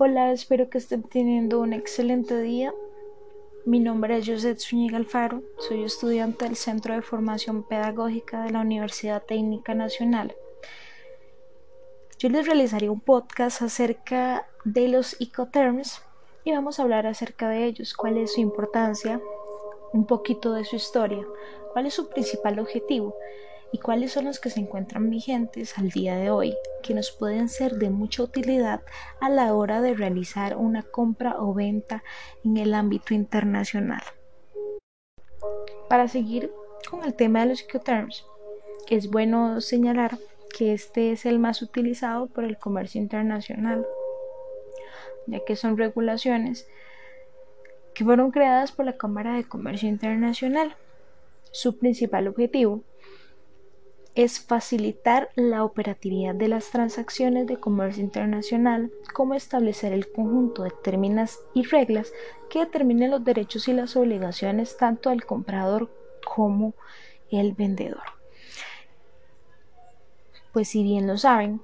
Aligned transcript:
Hola, 0.00 0.30
espero 0.30 0.70
que 0.70 0.78
estén 0.78 1.02
teniendo 1.02 1.58
un 1.58 1.72
excelente 1.72 2.40
día. 2.40 2.72
Mi 3.66 3.80
nombre 3.80 4.16
es 4.16 4.28
José 4.28 4.54
Zúñiga 4.54 4.96
Alfaro, 4.96 5.42
soy 5.58 5.82
estudiante 5.82 6.44
del 6.44 6.54
Centro 6.54 6.94
de 6.94 7.02
Formación 7.02 7.64
Pedagógica 7.64 8.44
de 8.44 8.52
la 8.52 8.60
Universidad 8.60 9.24
Técnica 9.24 9.74
Nacional. 9.74 10.36
Yo 12.16 12.28
les 12.28 12.46
realizaré 12.46 12.88
un 12.88 13.00
podcast 13.00 13.60
acerca 13.60 14.46
de 14.64 14.86
los 14.86 15.20
Ecoterms 15.20 16.00
y 16.44 16.52
vamos 16.52 16.78
a 16.78 16.84
hablar 16.84 17.08
acerca 17.08 17.48
de 17.48 17.64
ellos, 17.64 17.92
cuál 17.92 18.18
es 18.18 18.34
su 18.34 18.40
importancia, 18.40 19.20
un 19.92 20.06
poquito 20.06 20.52
de 20.52 20.64
su 20.64 20.76
historia, 20.76 21.26
cuál 21.72 21.86
es 21.86 21.94
su 21.94 22.08
principal 22.08 22.60
objetivo 22.60 23.16
y 23.72 23.78
cuáles 23.78 24.12
son 24.12 24.24
los 24.24 24.40
que 24.40 24.50
se 24.50 24.60
encuentran 24.60 25.10
vigentes 25.10 25.78
al 25.78 25.90
día 25.90 26.16
de 26.16 26.30
hoy, 26.30 26.56
que 26.82 26.94
nos 26.94 27.10
pueden 27.10 27.48
ser 27.48 27.76
de 27.76 27.90
mucha 27.90 28.22
utilidad 28.22 28.82
a 29.20 29.28
la 29.28 29.54
hora 29.54 29.80
de 29.80 29.94
realizar 29.94 30.56
una 30.56 30.82
compra 30.82 31.36
o 31.38 31.52
venta 31.52 32.02
en 32.44 32.56
el 32.56 32.74
ámbito 32.74 33.14
internacional. 33.14 34.02
Para 35.88 36.08
seguir 36.08 36.52
con 36.88 37.04
el 37.04 37.14
tema 37.14 37.40
de 37.40 37.46
los 37.46 37.62
Ecoterms, 37.62 38.24
es 38.88 39.10
bueno 39.10 39.60
señalar 39.60 40.18
que 40.56 40.72
este 40.72 41.12
es 41.12 41.26
el 41.26 41.38
más 41.38 41.60
utilizado 41.62 42.26
por 42.26 42.44
el 42.44 42.58
comercio 42.58 43.00
internacional, 43.00 43.86
ya 45.26 45.40
que 45.44 45.56
son 45.56 45.76
regulaciones 45.76 46.66
que 47.94 48.04
fueron 48.04 48.30
creadas 48.30 48.72
por 48.72 48.86
la 48.86 48.96
Cámara 48.96 49.34
de 49.34 49.44
Comercio 49.44 49.88
Internacional. 49.88 50.76
Su 51.50 51.78
principal 51.78 52.28
objetivo 52.28 52.84
es 54.18 54.40
facilitar 54.40 55.30
la 55.36 55.62
operatividad 55.62 56.34
de 56.34 56.48
las 56.48 56.72
transacciones 56.72 57.46
de 57.46 57.60
comercio 57.60 58.02
internacional, 58.02 58.90
como 59.14 59.34
establecer 59.34 59.92
el 59.92 60.10
conjunto 60.10 60.64
de 60.64 60.72
términos 60.82 61.38
y 61.54 61.62
reglas 61.62 62.12
que 62.50 62.58
determinen 62.58 63.12
los 63.12 63.22
derechos 63.22 63.68
y 63.68 63.74
las 63.74 63.94
obligaciones 63.94 64.76
tanto 64.76 65.10
del 65.10 65.24
comprador 65.24 65.88
como 66.24 66.74
el 67.30 67.52
vendedor. 67.52 68.02
Pues 70.52 70.66
si 70.66 70.82
bien 70.82 71.06
lo 71.06 71.16
saben, 71.16 71.60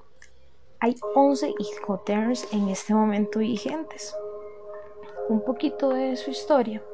hay 0.79 0.95
11 1.17 1.55
Incoterms 1.59 2.47
en 2.53 2.69
este 2.69 2.95
momento 2.95 3.41
vigentes. 3.41 4.15
Un 5.29 5.45
poquito 5.45 5.89
de 5.89 6.15
su 6.15 6.31
historia. 6.31 6.85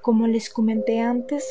Como 0.00 0.26
les 0.26 0.48
comenté 0.48 1.00
antes, 1.00 1.44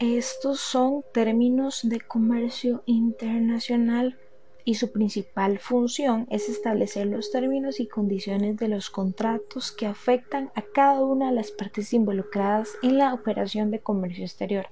estos 0.00 0.60
son 0.60 1.02
términos 1.12 1.80
de 1.82 2.00
comercio 2.00 2.84
internacional 2.86 4.16
y 4.64 4.74
su 4.74 4.92
principal 4.92 5.58
función 5.58 6.28
es 6.30 6.48
establecer 6.48 7.06
los 7.06 7.32
términos 7.32 7.80
y 7.80 7.88
condiciones 7.88 8.56
de 8.58 8.68
los 8.68 8.90
contratos 8.90 9.72
que 9.72 9.86
afectan 9.86 10.52
a 10.54 10.62
cada 10.62 11.00
una 11.04 11.30
de 11.30 11.34
las 11.34 11.50
partes 11.50 11.92
involucradas 11.92 12.76
en 12.80 12.96
la 12.96 13.12
operación 13.12 13.72
de 13.72 13.80
comercio 13.80 14.24
exterior. 14.24 14.68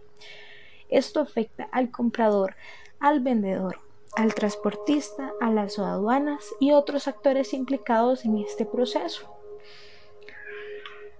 Esto 0.90 1.18
afecta 1.18 1.68
al 1.72 1.90
comprador, 1.90 2.54
al 3.00 3.18
vendedor, 3.18 3.80
al 4.14 4.32
transportista, 4.32 5.32
a 5.40 5.50
las 5.50 5.80
aduanas 5.80 6.54
y 6.60 6.70
otros 6.70 7.08
actores 7.08 7.52
implicados 7.52 8.24
en 8.24 8.38
este 8.38 8.64
proceso. 8.64 9.35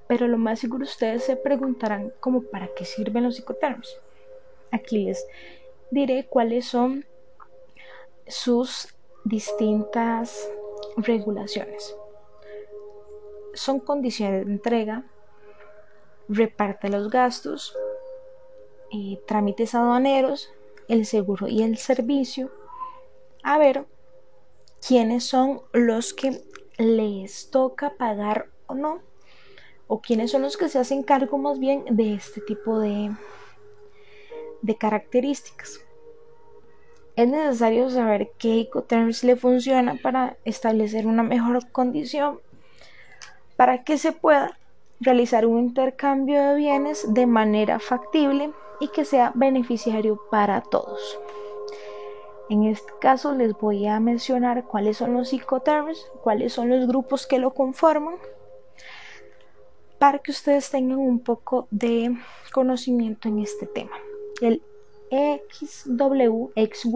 Pero 0.08 0.28
lo 0.28 0.38
más 0.38 0.60
seguro 0.60 0.84
ustedes 0.84 1.24
se 1.24 1.36
preguntarán 1.36 2.12
cómo 2.20 2.42
para 2.42 2.68
qué 2.74 2.84
sirven 2.84 3.24
los 3.24 3.36
psicoterms. 3.36 3.98
Aquí 4.70 5.04
les 5.04 5.26
diré 5.90 6.26
cuáles 6.26 6.66
son 6.66 7.04
sus 8.26 8.94
distintas 9.24 10.48
regulaciones. 10.96 11.96
Son 13.54 13.80
condiciones 13.80 14.44
de 14.44 14.52
entrega, 14.52 15.04
reparte 16.28 16.88
los 16.88 17.10
gastos, 17.10 17.76
eh, 18.92 19.20
trámites 19.26 19.74
aduaneros, 19.74 20.52
el 20.88 21.06
seguro 21.06 21.48
y 21.48 21.62
el 21.62 21.78
servicio. 21.78 22.50
A 23.42 23.58
ver 23.58 23.86
quiénes 24.86 25.24
son 25.24 25.62
los 25.72 26.14
que 26.14 26.42
les 26.78 27.50
toca 27.50 27.94
pagar 27.96 28.50
o 28.66 28.74
no 28.74 29.00
o 29.88 30.00
quiénes 30.00 30.30
son 30.30 30.42
los 30.42 30.56
que 30.56 30.68
se 30.68 30.78
hacen 30.78 31.02
cargo 31.02 31.38
más 31.38 31.58
bien 31.58 31.84
de 31.90 32.14
este 32.14 32.40
tipo 32.40 32.78
de, 32.78 33.10
de 34.62 34.76
características. 34.76 35.80
Es 37.14 37.28
necesario 37.28 37.88
saber 37.88 38.32
qué 38.38 38.60
Ecoterms 38.60 39.24
le 39.24 39.36
funciona 39.36 39.98
para 40.02 40.36
establecer 40.44 41.06
una 41.06 41.22
mejor 41.22 41.70
condición 41.70 42.40
para 43.56 43.84
que 43.84 43.96
se 43.96 44.12
pueda 44.12 44.58
realizar 45.00 45.46
un 45.46 45.58
intercambio 45.58 46.42
de 46.42 46.56
bienes 46.56 47.14
de 47.14 47.26
manera 47.26 47.78
factible 47.78 48.52
y 48.80 48.88
que 48.88 49.04
sea 49.04 49.32
beneficiario 49.34 50.20
para 50.30 50.60
todos. 50.60 51.18
En 52.48 52.64
este 52.64 52.92
caso 53.00 53.34
les 53.34 53.54
voy 53.54 53.86
a 53.86 53.98
mencionar 53.98 54.64
cuáles 54.64 54.98
son 54.98 55.14
los 55.14 55.32
Ecoterms, 55.32 56.06
cuáles 56.22 56.52
son 56.52 56.68
los 56.68 56.86
grupos 56.86 57.26
que 57.26 57.38
lo 57.38 57.54
conforman 57.54 58.16
para 59.98 60.18
que 60.18 60.30
ustedes 60.30 60.70
tengan 60.70 60.98
un 60.98 61.20
poco 61.20 61.68
de 61.70 62.16
conocimiento 62.52 63.28
en 63.28 63.40
este 63.40 63.66
tema. 63.66 63.96
El 64.40 64.62
XWX 65.10 66.88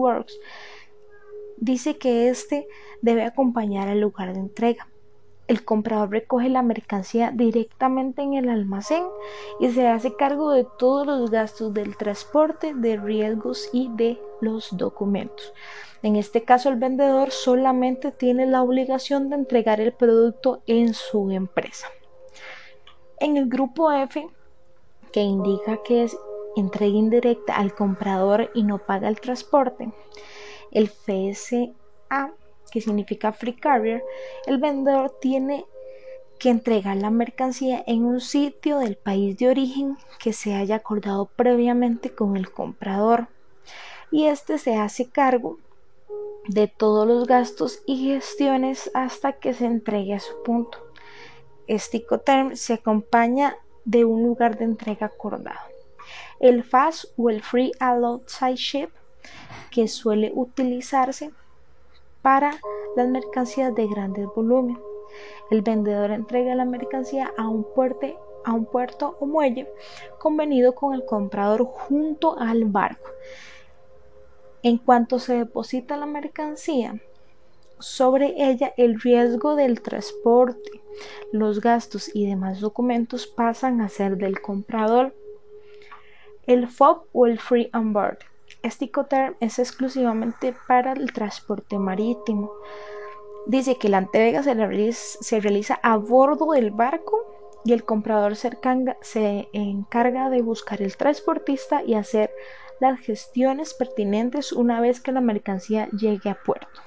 dice 1.57 1.97
que 1.97 2.29
este 2.29 2.67
debe 3.01 3.23
acompañar 3.23 3.87
al 3.87 4.01
lugar 4.01 4.33
de 4.33 4.39
entrega. 4.39 4.87
El 5.47 5.65
comprador 5.65 6.11
recoge 6.11 6.49
la 6.49 6.61
mercancía 6.61 7.31
directamente 7.31 8.21
en 8.21 8.35
el 8.35 8.49
almacén 8.49 9.03
y 9.59 9.69
se 9.71 9.87
hace 9.87 10.15
cargo 10.15 10.51
de 10.51 10.65
todos 10.77 11.05
los 11.05 11.29
gastos 11.29 11.73
del 11.73 11.97
transporte, 11.97 12.73
de 12.73 12.95
riesgos 12.95 13.69
y 13.73 13.89
de 13.95 14.17
los 14.39 14.69
documentos. 14.77 15.53
En 16.03 16.15
este 16.15 16.43
caso, 16.43 16.69
el 16.69 16.77
vendedor 16.77 17.31
solamente 17.31 18.11
tiene 18.11 18.45
la 18.45 18.63
obligación 18.63 19.29
de 19.29 19.35
entregar 19.35 19.81
el 19.81 19.91
producto 19.91 20.61
en 20.67 20.93
su 20.93 21.29
empresa. 21.31 21.87
En 23.21 23.37
el 23.37 23.47
grupo 23.49 23.91
F, 23.91 24.27
que 25.13 25.21
indica 25.21 25.77
que 25.83 26.05
es 26.05 26.17
entrega 26.55 26.97
indirecta 26.97 27.55
al 27.55 27.75
comprador 27.75 28.49
y 28.55 28.63
no 28.63 28.79
paga 28.79 29.09
el 29.09 29.21
transporte, 29.21 29.93
el 30.71 30.89
FSA, 30.89 32.33
que 32.71 32.81
significa 32.81 33.31
Free 33.31 33.53
Carrier, 33.53 34.03
el 34.47 34.57
vendedor 34.57 35.15
tiene 35.21 35.65
que 36.39 36.49
entregar 36.49 36.97
la 36.97 37.11
mercancía 37.11 37.83
en 37.85 38.05
un 38.05 38.21
sitio 38.21 38.79
del 38.79 38.97
país 38.97 39.37
de 39.37 39.49
origen 39.49 39.97
que 40.17 40.33
se 40.33 40.55
haya 40.55 40.77
acordado 40.77 41.29
previamente 41.35 42.15
con 42.15 42.37
el 42.37 42.51
comprador 42.51 43.27
y 44.09 44.25
este 44.25 44.57
se 44.57 44.77
hace 44.77 45.11
cargo 45.11 45.59
de 46.47 46.67
todos 46.67 47.07
los 47.07 47.27
gastos 47.27 47.83
y 47.85 48.03
gestiones 48.13 48.89
hasta 48.95 49.33
que 49.33 49.53
se 49.53 49.65
entregue 49.65 50.15
a 50.15 50.19
su 50.19 50.41
punto. 50.41 50.90
Este 51.71 52.05
se 52.55 52.73
acompaña 52.73 53.55
de 53.85 54.03
un 54.03 54.23
lugar 54.23 54.57
de 54.57 54.65
entrega 54.65 55.05
acordado. 55.05 55.61
El 56.41 56.65
FAST 56.65 57.05
o 57.15 57.29
el 57.29 57.41
Free 57.41 57.71
Outside 57.79 58.57
Ship, 58.57 58.89
que 59.71 59.87
suele 59.87 60.33
utilizarse 60.35 61.31
para 62.21 62.59
las 62.97 63.07
mercancías 63.07 63.73
de 63.73 63.87
grandes 63.87 64.27
volúmenes. 64.35 64.83
El 65.49 65.61
vendedor 65.61 66.11
entrega 66.11 66.55
la 66.55 66.65
mercancía 66.65 67.31
a 67.37 67.47
un 67.47 67.63
puerto 67.63 69.15
o 69.21 69.25
muelle 69.25 69.71
convenido 70.19 70.75
con 70.75 70.93
el 70.93 71.05
comprador 71.05 71.63
junto 71.63 72.37
al 72.37 72.65
barco. 72.65 73.11
En 74.61 74.77
cuanto 74.77 75.19
se 75.19 75.37
deposita 75.37 75.95
la 75.95 76.05
mercancía, 76.05 76.99
sobre 77.81 78.33
ella 78.37 78.73
el 78.77 78.99
riesgo 78.99 79.55
del 79.55 79.81
transporte, 79.81 80.81
los 81.31 81.61
gastos 81.61 82.09
y 82.13 82.27
demás 82.27 82.59
documentos 82.59 83.27
pasan 83.27 83.81
a 83.81 83.89
ser 83.89 84.17
del 84.17 84.41
comprador. 84.41 85.15
El 86.47 86.67
FOB 86.67 87.05
o 87.13 87.27
el 87.27 87.39
Free 87.39 87.69
on 87.73 87.93
Board. 87.93 88.19
Este 88.63 88.85
Icoterm 88.85 89.35
es 89.39 89.59
exclusivamente 89.59 90.55
para 90.67 90.93
el 90.93 91.13
transporte 91.13 91.77
marítimo. 91.79 92.51
Dice 93.47 93.77
que 93.77 93.89
la 93.89 93.99
entrega 93.99 94.43
se 94.43 94.53
realiza, 94.53 95.17
se 95.21 95.39
realiza 95.39 95.79
a 95.81 95.97
bordo 95.97 96.51
del 96.51 96.71
barco 96.71 97.25
y 97.63 97.73
el 97.73 97.83
comprador 97.83 98.35
se 98.35 99.49
encarga 99.53 100.29
de 100.29 100.41
buscar 100.41 100.81
el 100.81 100.97
transportista 100.97 101.83
y 101.83 101.93
hacer 101.93 102.31
las 102.79 102.99
gestiones 102.99 103.73
pertinentes 103.75 104.51
una 104.51 104.81
vez 104.81 104.99
que 104.99 105.11
la 105.11 105.21
mercancía 105.21 105.87
llegue 105.89 106.29
a 106.29 106.35
puerto. 106.43 106.81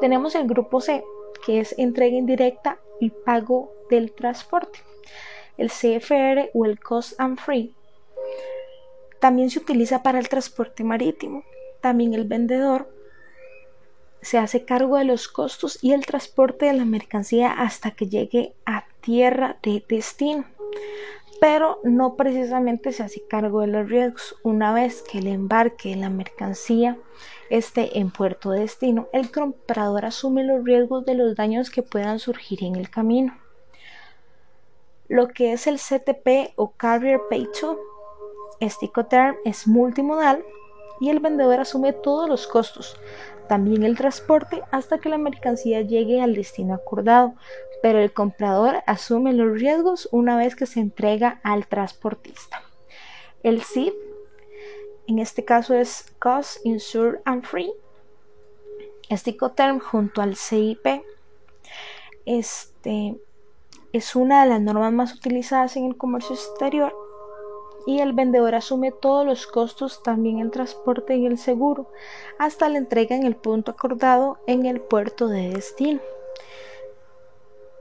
Tenemos 0.00 0.34
el 0.34 0.46
grupo 0.46 0.80
C, 0.80 1.04
que 1.44 1.60
es 1.60 1.74
entrega 1.78 2.16
indirecta 2.16 2.78
y 3.00 3.10
pago 3.10 3.72
del 3.90 4.12
transporte. 4.12 4.80
El 5.56 5.70
CFR 5.70 6.50
o 6.52 6.64
el 6.64 6.80
Cost 6.80 7.18
and 7.18 7.38
Free 7.38 7.74
también 9.20 9.50
se 9.50 9.58
utiliza 9.58 10.02
para 10.02 10.18
el 10.18 10.28
transporte 10.28 10.84
marítimo. 10.84 11.44
También 11.80 12.12
el 12.14 12.24
vendedor 12.24 12.92
se 14.20 14.38
hace 14.38 14.64
cargo 14.64 14.96
de 14.96 15.04
los 15.04 15.28
costos 15.28 15.78
y 15.82 15.92
el 15.92 16.04
transporte 16.04 16.66
de 16.66 16.72
la 16.72 16.84
mercancía 16.84 17.52
hasta 17.52 17.92
que 17.92 18.06
llegue 18.06 18.54
a 18.66 18.84
tierra 19.00 19.58
de 19.62 19.84
destino 19.88 20.44
pero 21.44 21.78
no 21.82 22.16
precisamente 22.16 22.90
se 22.90 23.02
hace 23.02 23.22
cargo 23.28 23.60
de 23.60 23.66
los 23.66 23.86
riesgos. 23.86 24.34
Una 24.42 24.72
vez 24.72 25.02
que 25.02 25.18
el 25.18 25.26
embarque 25.26 25.90
de 25.90 25.96
la 25.96 26.08
mercancía 26.08 26.96
esté 27.50 27.98
en 27.98 28.10
puerto 28.10 28.50
de 28.50 28.60
destino, 28.60 29.08
el 29.12 29.30
comprador 29.30 30.06
asume 30.06 30.42
los 30.42 30.64
riesgos 30.64 31.04
de 31.04 31.14
los 31.14 31.36
daños 31.36 31.68
que 31.68 31.82
puedan 31.82 32.18
surgir 32.18 32.64
en 32.64 32.76
el 32.76 32.88
camino. 32.88 33.36
Lo 35.06 35.28
que 35.28 35.52
es 35.52 35.66
el 35.66 35.76
CTP 35.76 36.54
o 36.56 36.70
Carrier 36.78 37.20
Pay 37.28 37.46
To, 37.60 37.78
este 38.60 38.90
Term 39.10 39.36
es 39.44 39.68
multimodal 39.68 40.42
y 40.98 41.10
el 41.10 41.20
vendedor 41.20 41.60
asume 41.60 41.92
todos 41.92 42.26
los 42.26 42.46
costos, 42.46 42.96
también 43.50 43.82
el 43.82 43.98
transporte 43.98 44.62
hasta 44.70 44.96
que 44.96 45.10
la 45.10 45.18
mercancía 45.18 45.82
llegue 45.82 46.22
al 46.22 46.34
destino 46.34 46.72
acordado, 46.72 47.34
pero 47.84 47.98
el 47.98 48.14
comprador 48.14 48.82
asume 48.86 49.34
los 49.34 49.60
riesgos 49.60 50.08
una 50.10 50.38
vez 50.38 50.56
que 50.56 50.64
se 50.64 50.80
entrega 50.80 51.38
al 51.42 51.66
transportista. 51.66 52.62
El 53.42 53.62
CIP, 53.62 53.92
en 55.06 55.18
este 55.18 55.44
caso 55.44 55.74
es 55.74 56.10
Cost, 56.18 56.64
Insure 56.64 57.20
and 57.26 57.44
Free. 57.44 57.70
Este 59.10 59.36
Term 59.54 59.80
junto 59.80 60.22
al 60.22 60.34
CIP 60.34 61.04
este, 62.24 63.18
es 63.92 64.16
una 64.16 64.44
de 64.44 64.48
las 64.48 64.62
normas 64.62 64.92
más 64.94 65.14
utilizadas 65.14 65.76
en 65.76 65.84
el 65.84 65.98
comercio 65.98 66.34
exterior 66.34 66.96
y 67.86 67.98
el 67.98 68.14
vendedor 68.14 68.54
asume 68.54 68.92
todos 68.92 69.26
los 69.26 69.46
costos, 69.46 70.02
también 70.02 70.38
el 70.38 70.50
transporte 70.50 71.16
y 71.16 71.26
el 71.26 71.36
seguro, 71.36 71.90
hasta 72.38 72.70
la 72.70 72.78
entrega 72.78 73.14
en 73.14 73.26
el 73.26 73.36
punto 73.36 73.72
acordado 73.72 74.38
en 74.46 74.64
el 74.64 74.80
puerto 74.80 75.28
de 75.28 75.50
destino 75.50 76.00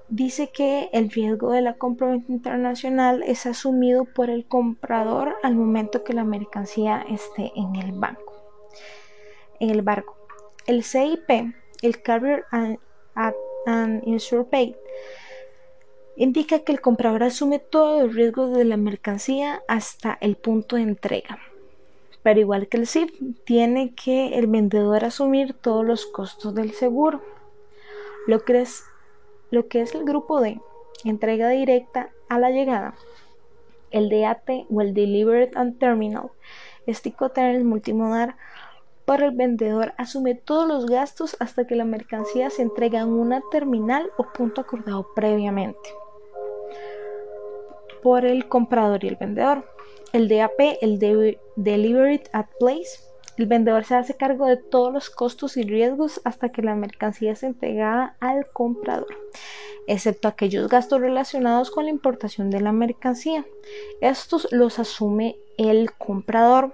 dice 0.10 0.50
que 0.52 0.90
el 0.94 1.10
riesgo 1.10 1.52
de 1.52 1.62
la 1.62 1.76
compra 1.76 2.16
internacional 2.28 3.24
es 3.24 3.46
asumido 3.46 4.06
por 4.06 4.30
el 4.30 4.46
comprador 4.46 5.36
al 5.44 5.56
momento 5.56 6.04
que 6.04 6.14
la 6.14 6.24
mercancía 6.24 7.06
esté 7.10 7.52
en 7.56 7.76
el 7.76 7.92
banco. 7.94 8.34
En 9.60 9.70
el 9.70 9.82
barco. 9.82 10.18
El 10.66 10.84
CIP, 10.84 11.30
el 11.82 12.02
Carrier 12.02 12.46
and, 12.52 14.04
Insure 14.06 14.46
Pay, 14.46 14.76
indica 16.16 16.60
que 16.60 16.72
el 16.72 16.82
comprador 16.82 17.24
asume 17.24 17.60
todos 17.60 18.04
los 18.04 18.16
riesgos 18.16 18.56
de 18.56 18.66
la 18.66 18.78
mercancía 18.78 19.64
hasta 19.68 20.18
el 20.22 20.36
punto 20.36 20.76
de 20.76 20.84
entrega. 20.84 21.40
Pero 22.22 22.40
igual 22.40 22.68
que 22.68 22.78
el 22.78 22.88
CIP, 22.88 23.44
tiene 23.46 23.94
que 23.94 24.38
el 24.38 24.48
vendedor 24.48 25.04
asumir 25.04 25.54
todos 25.54 25.86
los 25.86 26.06
costos 26.06 26.56
del 26.56 26.72
seguro. 26.72 27.22
Lo 28.28 28.46
que 28.46 28.62
es 28.62 28.86
lo 29.54 29.68
que 29.68 29.82
es 29.82 29.94
el 29.94 30.04
grupo 30.04 30.42
D, 30.42 30.60
entrega 31.06 31.48
directa 31.50 32.10
a 32.28 32.40
la 32.40 32.50
llegada, 32.50 32.96
el 33.92 34.10
DAT 34.10 34.50
o 34.72 34.82
el 34.82 34.96
Delivered 34.96 35.56
and 35.56 35.78
Terminal, 35.78 36.32
es 36.88 37.04
multimodal 37.64 38.36
para 39.06 39.28
el 39.28 39.36
vendedor 39.36 39.94
asume 39.98 40.34
todos 40.34 40.68
los 40.68 40.88
gastos 40.88 41.38
hasta 41.40 41.68
que 41.68 41.76
la 41.76 41.86
mercancía 41.86 42.50
se 42.50 42.64
entrega 42.64 43.02
en 43.02 43.10
una 43.10 43.44
terminal 43.52 44.10
o 44.18 44.24
punto 44.34 44.62
acordado 44.62 45.06
previamente 45.14 45.90
por 48.02 48.26
el 48.26 48.50
comprador 48.50 49.04
y 49.04 49.10
el 49.10 49.18
vendedor. 49.18 49.66
El 50.14 50.30
DAP, 50.30 50.60
el 50.82 51.00
Delivered 51.56 52.24
at 52.34 52.48
Place, 52.60 53.00
el 53.38 53.48
vendedor 53.48 53.84
se 53.86 53.96
hace 53.96 54.16
cargo 54.16 54.46
de 54.46 54.58
todos 54.58 54.94
los 54.94 55.10
costos 55.10 55.58
y 55.58 55.64
riesgos 55.64 56.22
hasta 56.24 56.50
que 56.50 56.62
la 56.62 56.76
mercancía 56.76 57.32
es 57.32 57.44
entregada 57.44 58.16
al 58.20 58.48
comprador, 58.52 59.16
excepto 59.88 60.28
aquellos 60.28 60.70
gastos 60.70 61.02
relacionados 61.02 61.72
con 61.72 61.86
la 61.86 61.92
importación 61.92 62.52
de 62.52 62.62
la 62.62 62.72
mercancía. 62.72 63.46
Estos 64.02 64.48
los 64.52 64.78
asume 64.80 65.38
el 65.58 65.92
comprador. 65.94 66.74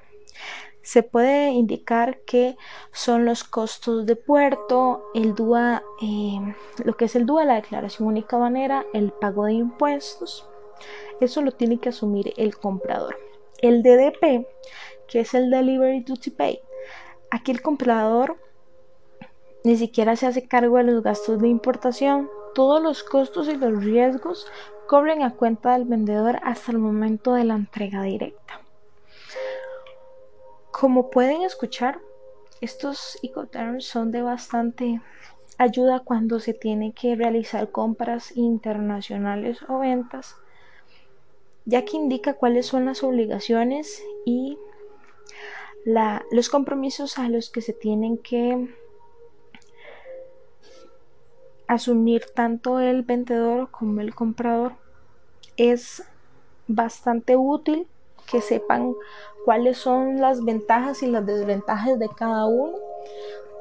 Se 0.81 1.03
puede 1.03 1.51
indicar 1.51 2.19
que 2.21 2.57
son 2.91 3.23
los 3.23 3.44
costos 3.44 4.06
de 4.06 4.15
puerto, 4.15 5.03
el 5.13 5.35
DUA, 5.35 5.83
eh, 6.01 6.56
lo 6.83 6.97
que 6.97 7.06
es 7.06 7.15
el 7.15 7.25
DUA, 7.25 7.45
la 7.45 7.56
declaración 7.56 8.07
única 8.07 8.38
banera, 8.38 8.85
el 8.94 9.11
pago 9.11 9.45
de 9.45 9.53
impuestos. 9.53 10.47
Eso 11.21 11.41
lo 11.41 11.51
tiene 11.51 11.79
que 11.79 11.89
asumir 11.89 12.33
el 12.38 12.57
comprador. 12.57 13.17
El 13.61 13.83
DDP 13.83 14.47
que 15.09 15.21
es 15.21 15.33
el 15.33 15.50
Delivery 15.50 16.01
Duty 16.01 16.31
Pay. 16.31 16.59
Aquí 17.31 17.51
el 17.51 17.61
comprador 17.61 18.38
ni 19.63 19.75
siquiera 19.75 20.15
se 20.15 20.27
hace 20.27 20.47
cargo 20.47 20.77
de 20.77 20.83
los 20.83 21.03
gastos 21.03 21.39
de 21.39 21.47
importación. 21.47 22.29
Todos 22.56 22.81
los 22.81 23.03
costos 23.03 23.47
y 23.47 23.56
los 23.56 23.83
riesgos 23.83 24.47
cobren 24.88 25.21
a 25.23 25.35
cuenta 25.35 25.73
del 25.73 25.85
vendedor 25.85 26.39
hasta 26.44 26.71
el 26.71 26.79
momento 26.79 27.33
de 27.33 27.44
la 27.44 27.56
entrega 27.56 28.01
directa. 28.03 28.61
Como 30.71 31.09
pueden 31.09 31.41
escuchar, 31.41 32.00
estos 32.61 33.19
Ecoterms 33.21 33.85
son 33.85 34.11
de 34.11 34.21
bastante 34.21 35.01
ayuda 35.57 36.00
cuando 36.00 36.39
se 36.39 36.53
tiene 36.53 36.94
que 36.94 37.15
realizar 37.15 37.69
compras 37.69 38.35
internacionales 38.35 39.59
o 39.67 39.79
ventas, 39.79 40.35
ya 41.65 41.83
que 41.83 41.97
indica 41.97 42.33
cuáles 42.33 42.65
son 42.65 42.85
las 42.85 43.03
obligaciones 43.03 44.01
y 44.25 44.57
los 45.85 46.49
compromisos 46.49 47.17
a 47.17 47.29
los 47.29 47.49
que 47.49 47.61
se 47.61 47.73
tienen 47.73 48.17
que 48.17 48.69
asumir 51.67 52.25
tanto 52.33 52.79
el 52.79 53.03
vendedor 53.03 53.69
como 53.69 54.01
el 54.01 54.15
comprador 54.15 54.73
es 55.55 56.03
bastante 56.67 57.35
útil 57.35 57.87
que 58.29 58.41
sepan 58.41 58.95
cuáles 59.45 59.77
son 59.77 60.19
las 60.19 60.43
ventajas 60.43 61.03
y 61.03 61.07
las 61.07 61.25
desventajas 61.25 61.97
de 61.97 62.09
cada 62.09 62.45
uno, 62.45 62.77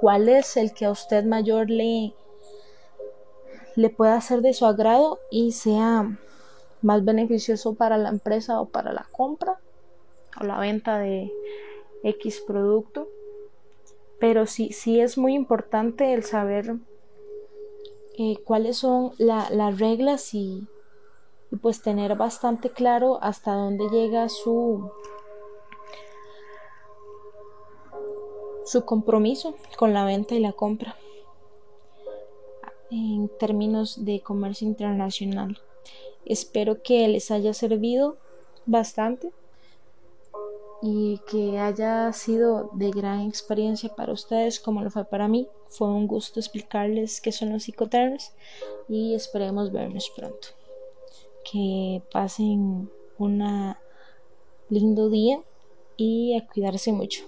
cuál 0.00 0.28
es 0.28 0.56
el 0.56 0.72
que 0.72 0.84
a 0.84 0.90
usted 0.90 1.24
mayor 1.24 1.70
le, 1.70 2.14
le 3.76 3.90
pueda 3.90 4.16
hacer 4.16 4.42
de 4.42 4.52
su 4.52 4.66
agrado 4.66 5.18
y 5.30 5.52
sea 5.52 6.18
más 6.82 7.04
beneficioso 7.04 7.74
para 7.74 7.98
la 7.98 8.10
empresa 8.10 8.60
o 8.60 8.66
para 8.66 8.92
la 8.92 9.06
compra 9.10 9.58
o 10.40 10.44
la 10.44 10.58
venta 10.58 10.98
de, 10.98 11.32
X 12.02 12.42
producto. 12.46 13.08
Pero 14.18 14.46
sí, 14.46 14.72
sí 14.72 15.00
es 15.00 15.16
muy 15.16 15.34
importante 15.34 16.12
el 16.12 16.24
saber 16.24 16.76
eh, 18.18 18.36
cuáles 18.44 18.78
son 18.78 19.12
las 19.18 19.78
reglas 19.78 20.34
y, 20.34 20.66
y 21.52 21.56
pues 21.56 21.82
tener 21.82 22.16
bastante 22.16 22.70
claro 22.70 23.18
hasta 23.22 23.52
dónde 23.52 23.88
llega 23.90 24.28
su, 24.28 24.90
su 28.64 28.84
compromiso 28.84 29.54
con 29.76 29.94
la 29.94 30.04
venta 30.04 30.34
y 30.34 30.40
la 30.40 30.52
compra 30.52 30.96
en 32.90 33.28
términos 33.38 34.04
de 34.04 34.20
comercio 34.20 34.66
internacional. 34.66 35.60
Espero 36.24 36.82
que 36.82 37.06
les 37.08 37.30
haya 37.30 37.54
servido 37.54 38.18
bastante 38.66 39.32
y 40.80 41.20
que 41.30 41.58
haya 41.58 42.12
sido 42.12 42.70
de 42.72 42.90
gran 42.90 43.20
experiencia 43.22 43.94
para 43.94 44.12
ustedes 44.12 44.60
como 44.60 44.82
lo 44.82 44.90
fue 44.90 45.04
para 45.04 45.28
mí. 45.28 45.48
Fue 45.68 45.88
un 45.88 46.06
gusto 46.06 46.40
explicarles 46.40 47.20
qué 47.20 47.32
son 47.32 47.52
los 47.52 47.64
psicoterms 47.64 48.32
y 48.88 49.14
esperemos 49.14 49.72
vernos 49.72 50.10
pronto. 50.16 50.48
Que 51.50 52.02
pasen 52.12 52.90
un 53.18 53.74
lindo 54.68 55.08
día 55.08 55.42
y 55.96 56.36
a 56.36 56.46
cuidarse 56.46 56.92
mucho. 56.92 57.24